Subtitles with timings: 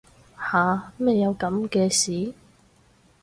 [0.35, 2.33] 吓乜有噉嘅事